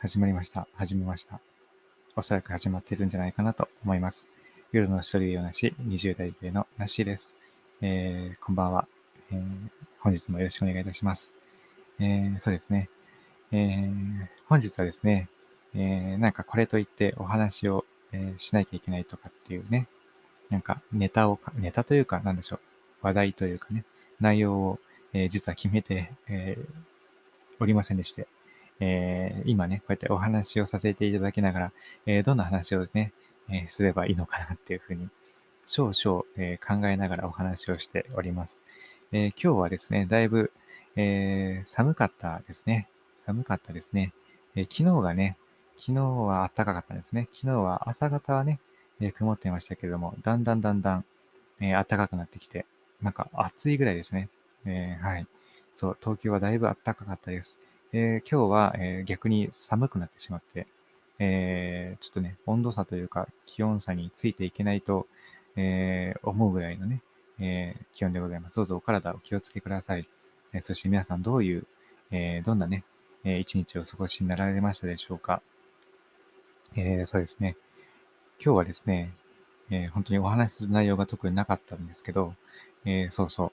[0.00, 0.68] 始まりました。
[0.76, 1.40] 始めました。
[2.14, 4.30] おそらく始まっているんじゃないかなと思います。
[4.70, 7.34] 夜の一人用なし、20代系のなしです。
[7.80, 8.86] えー、こんばんは、
[9.32, 9.44] えー。
[9.98, 11.34] 本日もよろしくお願いいたします。
[11.98, 12.88] えー、そうですね。
[13.50, 15.28] えー、本日はですね、
[15.74, 19.88] えー、なんかこれといってお話を、えーしなきゃいけないとかっていうね、
[20.48, 22.60] なんかネタを、ネタというか、なんでしょう、
[23.02, 23.84] 話題というかね、
[24.20, 24.78] 内容を、
[25.12, 26.88] えー実は決めて、えー
[27.60, 28.28] おりませんでして、
[28.80, 31.72] えー今ね、こうやってお話をさせていただきながら、
[32.06, 33.12] えーどんな話をね、
[33.50, 35.08] えーすればいいのかなっていうふうに、
[35.66, 38.62] 少々、え考えながらお話をしております。
[39.12, 40.52] え今日はですね、だいぶ、
[40.96, 42.88] え寒かったですね。
[43.26, 44.12] 寒かったですね。
[44.56, 45.36] え昨日がね、
[45.78, 47.28] 昨日は暖かかったですね。
[47.34, 48.60] 昨日は朝方はね、
[49.00, 51.04] え曇ってましたけれども、だんだんだんだん、
[51.60, 52.66] え暖かくなってきて、
[53.02, 54.28] なんか暑いぐらいですね。
[54.64, 55.26] えーはい。
[55.74, 57.58] そう、東京はだいぶ暖かかったです。
[57.92, 60.66] えー今日は、えー逆に寒くなってしまって、
[61.18, 65.06] えーちょっとね、温度差というか気温差についていけないと、
[65.56, 67.02] え思うぐらいのね、
[67.40, 68.54] え気温でございます。
[68.56, 70.08] どうぞお体お気をつけください。
[70.52, 71.66] えそして皆さんどういう、
[72.10, 72.84] えどんなね、
[73.24, 75.42] えー一日をお過ごしになられましたでしょうか。
[76.76, 77.56] えそうですね。
[78.44, 79.12] 今日はですね、
[79.70, 82.34] え本当にお話しする内容が特になかったんですけど、
[82.84, 83.52] えそうそ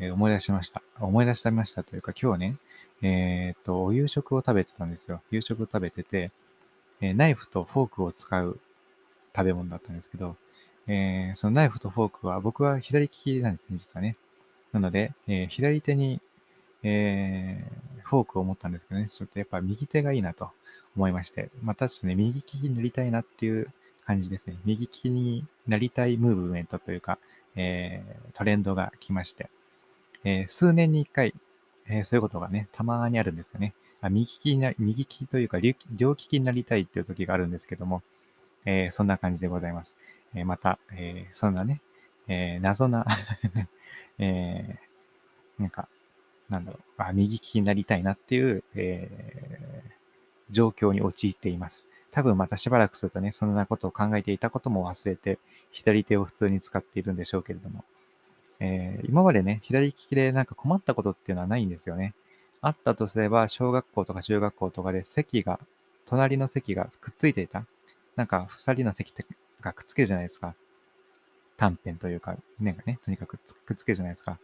[0.00, 0.82] う、え思い出しました。
[1.00, 2.56] 思い出しましたというか、今日はね、
[3.02, 5.22] えーっと、お夕食を食べてたんですよ。
[5.30, 6.30] 夕食を食べてて、
[7.00, 8.58] えーナイフとフォークを使う
[9.36, 10.36] 食べ物だったんですけど、
[10.86, 14.16] えーそのナイフとフォークは、僕は左利きなんですね、実はね。
[14.72, 16.20] なので、え左手に、
[16.82, 17.64] え
[18.02, 20.50] フォークを持ったんですけどね、ちょっとやっぱ右手がいいなと
[20.96, 23.72] 思いまして、またちょっとね、右利きになりたいなっていう
[24.04, 24.56] 感じですね。
[24.64, 27.18] 右利きになりたいムーブメントというか、
[27.56, 28.02] え
[28.34, 29.50] トレンドが来まして、
[30.24, 31.34] え数年に一回、
[31.88, 33.74] えーそういうことがね、たまにあるんですよね。
[34.00, 38.02] あ右利きな、右利きというか、両利きになりたいっていう時があるんですけども、
[38.64, 39.96] えーそんな感じでございます。
[40.34, 41.80] えーまた、えーそんなね、
[42.28, 43.06] え謎な、
[44.18, 44.78] え
[45.58, 45.88] なんか、
[46.48, 49.82] なんだろう、あ、右利きになりたいなっていう、え
[50.50, 51.86] 状況に陥っています。
[52.10, 55.38] 多分またしばらくするとね、そんなことを考えていたことも忘れて、
[55.70, 57.84] 左手を普通に使っているんでしょうけれども、
[58.60, 62.14] えー今までね、左利きでなんか困ったことっていうのはないんですよね。
[62.60, 65.60] あったとすれば、小学校とか中学校とかで席が、
[66.06, 67.66] 隣の席がくっついていた。
[68.16, 69.12] なんか、二人の席
[69.60, 70.54] がくっつけるじゃないですか。
[71.56, 74.38] 短辺というか、面がね、とにかくくっつけるじゃないですか。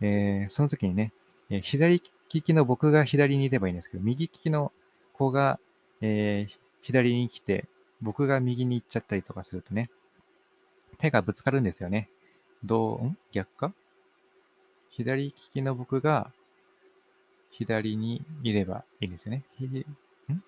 [0.00, 1.12] えーその時にね、
[1.50, 2.02] えー左
[2.32, 4.72] 利きの僕が左にいればいいんですけど、右利きの
[5.12, 5.58] 子が、
[6.00, 7.66] えー左に来て、
[8.00, 9.90] 僕が右に行っちゃったりとかするとね、
[10.98, 12.08] 手がぶつかるんですよね。
[12.66, 13.18] どう、ん？
[13.32, 13.72] 逆か？
[14.90, 16.32] 左利きの僕が
[17.50, 19.44] 左にいればいいんですよね。
[19.58, 19.84] ひん？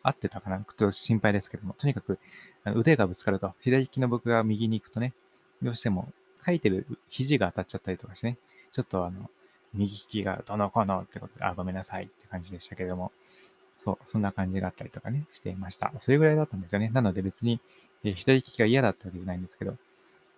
[0.02, 0.58] 合ってたかな？
[0.58, 1.74] ちょっと心配ですけども。
[1.78, 2.18] とにかく、
[2.74, 5.14] 腕がぶつかると、左利きの僕が右に行くとね、
[5.62, 6.12] どうしても
[6.44, 8.38] 書いてる肘が当たっちゃったりとかしてね、
[8.72, 9.30] ちょっとあの、
[9.74, 13.12] 右利きがどのこのってことで、あ、ごめんなさいって感じでしたけども、
[13.76, 15.92] そう、そんな感じがあったりとかね、していました。
[15.98, 16.90] それぐらいだったんですよね。
[16.92, 17.60] なので別に、
[18.02, 19.76] え左利きが嫌だったわけじゃないんですけど、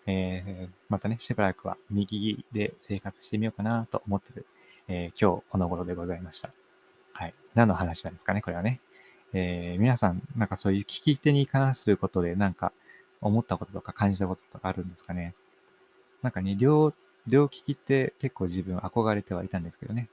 [0.06, 4.46] えーまたね、しばらくは右で生活してみようかなと思ってる、
[4.88, 6.52] えー今日この頃でございました。
[7.12, 7.34] はい。
[7.54, 8.80] 何の話なんですかね、これはね。
[9.32, 12.72] えー皆さん、なんかそういう聞き手に関することで、なんか
[13.20, 15.34] 思ったこととか感じたこととかあるんですかね。
[16.22, 16.92] なんかね、両、
[17.26, 20.08] 両利きって結構自分憧れてはいたんですけどね。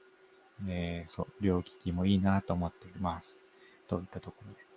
[0.68, 3.44] えーそう、両利きもいいなと思っています。
[3.88, 4.67] といったところで。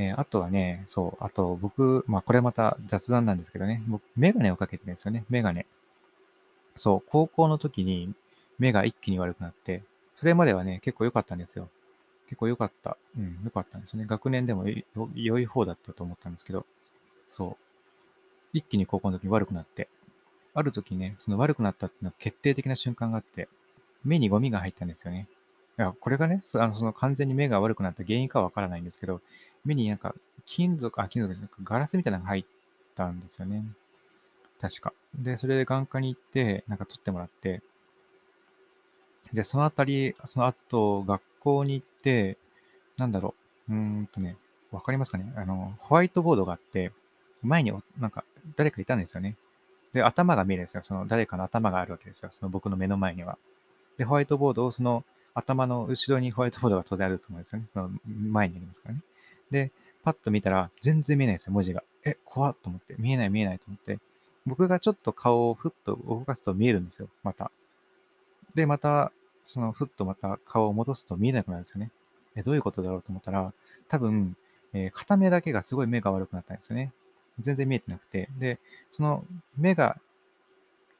[0.00, 5.66] えーあとはね、そう、あと僕、まあこれまた雑談なんですけどね、僕、メガネをかけてるんですよね、メガネ。
[6.74, 8.14] そう、高校の時に
[8.58, 9.82] 目が一気に悪くなって、
[10.16, 11.68] それまではね、結構良かったんですよ。
[12.28, 12.96] 結構良かった。
[13.18, 14.06] うん、良かったんですよね。
[14.06, 14.64] 学年でも
[15.14, 16.64] 良い方だったと思ったんですけど、
[17.26, 17.56] そう。
[18.54, 19.88] 一気に高校の時に悪くなって、
[20.54, 23.48] ある時ね、その悪くなったっていうのは決定的な瞬間があって、
[24.02, 25.28] 目にゴミが入ったんですよね。
[25.80, 29.22] いや、これがね、あのその完全に目が悪くなった原因かはわからないんですけど、
[29.64, 30.14] 目になんか
[30.44, 32.44] 金属、あ、金属じゃなくガラスみたいなのが入っ
[32.94, 33.64] たんですよね。
[34.60, 34.92] 確か。
[35.14, 37.62] で、それで眼科に行って、なんか取ってもらって、
[39.32, 42.36] で、そのあたり、その後、学校に行って、
[42.98, 43.34] なんだろ
[43.70, 44.36] う、うーんとね、
[44.72, 46.92] わかりますかねあの、ホワイトボードがあって、
[47.42, 48.22] 前になんか
[48.54, 49.34] 誰かいたんですよね。
[49.94, 50.82] で、頭が見えるんですよ。
[50.84, 52.28] その誰かの頭があるわけですよ。
[52.32, 53.38] その僕の目の前には。
[53.96, 55.04] で、ホワイトボードをその
[55.40, 57.66] 頭の後ろにホワイトボードが当然あると思うんですよね。
[57.72, 59.00] その前にありますからね。
[59.50, 59.70] で、
[60.02, 61.82] パッと見たら全然見えないんですよ、文字が。
[62.04, 62.94] え、怖っと思って。
[62.98, 63.98] 見えない見えないと思って。
[64.46, 67.50] 僕がちょっと顔をふっと動かすと見えるんですよ、また。
[68.54, 69.12] で、また、
[69.44, 71.90] そのふっとまた顔を戻すと見えなくなるんですよね。
[72.36, 73.52] え、どういうことだろうと思ったら、
[73.88, 74.36] 多分、
[74.72, 76.92] えー片目だけがすごい目が悪くなったんですよね。
[77.40, 78.28] 全然見えてなくて。
[78.38, 78.58] で、
[78.92, 79.24] その
[79.56, 79.98] 目が、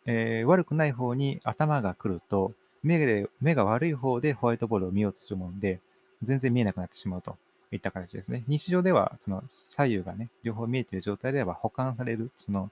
[0.06, 5.80] えー悪くない方に頭が来ると、目で目が悪い方でホワイトボードを見ようとするもので、
[6.22, 7.36] 全然見えなくなってしまうと
[7.72, 8.44] いった形ですね。
[8.46, 12.70] 日常では、その左右がね、両方見えている状態では保管される、その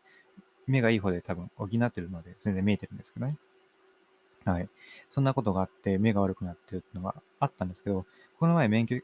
[0.67, 3.37] 目がいい方で多分補ってるので、全然見えてるんですけどね。
[4.45, 4.69] はい。
[5.11, 8.07] そんなことがあって、目が悪くなってるっていうのがあったんですけど、
[8.39, 9.01] この前免許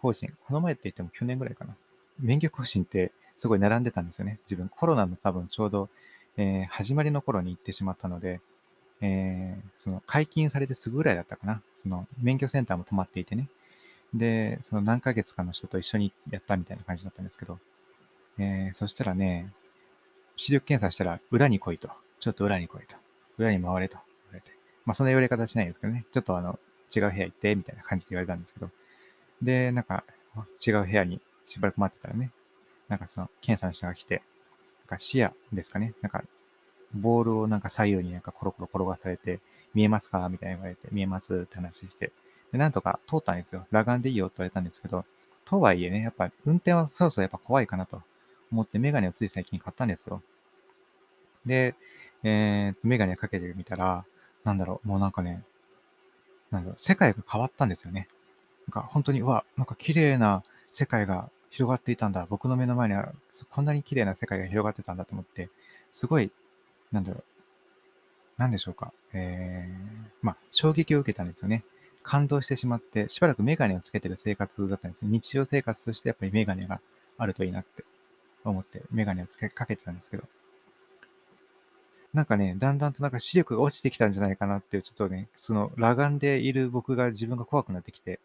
[0.00, 1.76] 更新、この前って言っても去年ぐらいかな。
[2.18, 4.40] 免許更新ってすごい並んでたんですよね。
[4.46, 5.88] 自分、コロナの多分ちょうど、
[6.36, 8.40] えー始まりの頃に行ってしまったので、
[9.00, 11.62] えーその解禁されてすぐぐらいだったかな。
[11.76, 13.48] その免許センターも止まっていてね。
[14.14, 17.58] で、その何ヶ月かの人と一緒にやったみたいな感じだったんですけど、
[18.38, 19.52] えーそしたらね、
[20.36, 21.90] 視力検査したら裏に来いと。
[22.20, 22.96] ちょっと裏に来いと。
[23.38, 23.98] 裏に回れと
[24.30, 24.56] 言われて。
[24.84, 26.04] まあそんな言われ方しないんですけどね。
[26.12, 26.58] ちょっとあの、
[26.94, 28.70] 違う部屋行って、みたいな感じで言われたんですけど。
[29.42, 30.04] で、なんか、
[30.66, 32.30] 違う部屋にしばらく待ってたらね、
[32.88, 34.22] なんかその、検査の人が来て、
[34.80, 35.94] なんか視野ですかね。
[36.00, 36.24] なんか、
[36.96, 39.40] ボールをなんか左右になんかコロコロ転がされて、
[39.74, 40.28] 見えますか？
[40.28, 42.12] みたいに言われて、見えますって話して。
[42.52, 43.66] で、なんとか通ったんですよ。
[43.70, 45.04] 裸眼でいいよって言われたんですけど、
[45.44, 48.02] とはいえね、やっぱ運転はそろそろやっぱ怖いかなと
[48.50, 50.22] 思ってメガネをつい最近買ったんですよ。
[51.44, 51.74] で、
[52.24, 54.04] えー、とメガネかけてみたら、
[54.44, 55.44] なんだろう、もうなんかね、
[56.50, 58.08] なんだろう、世界が変わったんですよね。
[58.68, 60.42] なんか本当に、うわ、なんか綺麗な
[60.72, 62.26] 世界が広がっていたんだ。
[62.28, 63.12] 僕の目の前には
[63.50, 65.50] こんなに綺麗な世界が広がってたんだと思って、
[65.92, 66.30] すごい、
[66.92, 67.24] なんだろう、
[68.38, 68.92] なんでしょうか。
[69.12, 71.64] えー、まあ、衝撃を受けたんですよね。
[72.02, 75.08] 感動してしまって、しばらくメガネをつけてる生活だったんですね。
[75.10, 76.80] 日常生活としてやっぱりメガネが
[77.18, 77.84] あるといいなって
[78.44, 80.24] 思って、メガネをつけかけてたんですけど、
[82.14, 88.20] なんかね、だんだんとなんか視力が落ちてきたんじゃないかなっていう、ちょっとね、その裸眼でいる僕が自分が怖くなってきて、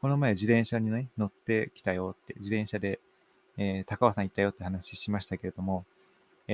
[0.00, 2.98] この前自転車にね、乗ってきたよって、自転車で、
[3.56, 5.84] えー高尾山行ったよって話しましたけれども、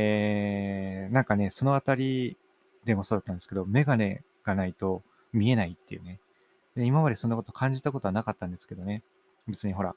[0.01, 2.37] えー、なんかね、そのあたり
[2.85, 5.03] でもそうだったんですけど、メガネがないと
[5.33, 6.21] 見えないっていうね。
[6.77, 9.03] で今までそんなこと感じたことはなかったんですけどね。
[9.49, 9.97] 別にほら、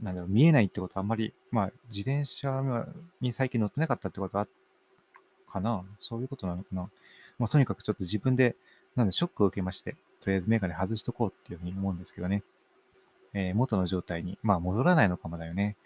[0.00, 2.86] なんだろう、見えないってことはあんまり、まあ、自転車
[3.20, 4.46] に最近乗ってなかったってことは
[5.52, 6.88] かなそういうことなのかな
[7.38, 8.56] もうとにかくちょっと自分で、
[8.96, 12.42] なんでショックを受けまして、とりあえずメガネ外しとこうっていうふうに思うんですけどね。
[13.34, 15.76] えー元の状態に、まあ戻らないのかもだよね。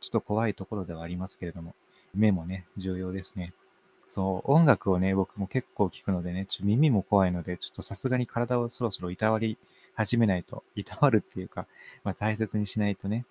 [0.00, 1.74] ちょっと怖いところではありますけれども、
[2.14, 3.52] 目もね、重要ですね。
[4.08, 9.58] そう、音楽をね、僕も結構聞くのでね、ちょ耳も怖いので、ちょっとさすがに体をそろそろいたわり
[9.94, 11.66] 始めないと、いたわるっていうか、
[12.04, 13.26] まあ大切にしないとね、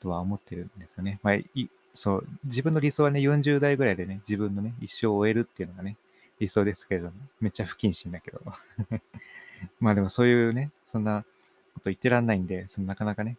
[0.00, 1.20] とは思ってるんですよね。
[1.22, 1.48] まあ、い
[1.94, 5.96] そう、自分の理想はね、40代ぐらいでね、自分のね、一生を終えるっていうのがね、
[6.40, 8.40] 理想ですけれども、めっちゃ不謹慎だけど。
[9.78, 11.24] まあでもそういうね、そんな
[11.74, 13.36] こと言ってらんないんで、そのなかなかね、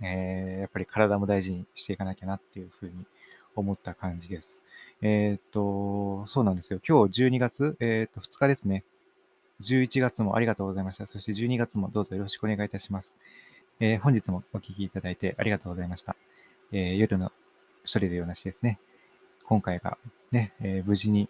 [0.00, 2.92] えーやっぱり体も大事にしていかなきゃなっていうふうに
[3.56, 4.64] 思った感じです。
[5.00, 6.80] えーっと、そうなんですよ。
[6.86, 8.84] 今日12月、えーっと、2日ですね。
[9.60, 11.06] 11月もありがとうございました。
[11.06, 13.16] そして12月もどうぞよろしくお願いいたします。
[13.80, 16.16] えー本日もお聞きいただいてありがとうございました。
[16.72, 17.32] え夜の
[17.84, 18.78] 一人でよなしですね。
[19.44, 19.98] 今回が
[20.30, 21.28] ね、え無事に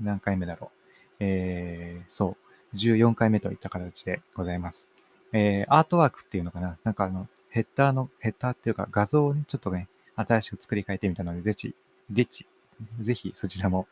[0.00, 1.16] 何回目だろう。
[1.20, 2.36] えそ
[2.72, 4.88] う、14回目といった形でございます。
[5.32, 9.88] えアートワークっていうのかななんかあの、ヘッダーの、ヘッダーっていうか画像をね、ちょっとね、
[10.26, 11.74] 新しく作り変えてみたので、ぜひ、
[12.10, 12.46] ぜひ、
[13.02, 13.86] ぜひそちらも、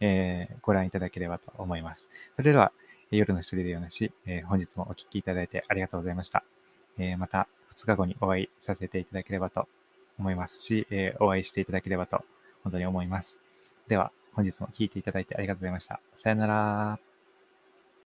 [0.00, 2.08] えーご覧いただければと思います。
[2.36, 2.72] それでは、
[3.10, 6.44] 夜の一人でよなし、えー本日もお聞きいただいてありがとうございました。
[6.98, 9.68] えーまた2日後にお会いさせていただければと
[10.18, 12.24] 思いますし、えお会いしていただければと
[12.62, 13.38] 本当に思います。
[13.88, 16.00] では、本日も聞いていただいてありがとうございました。
[16.16, 17.13] さよなら。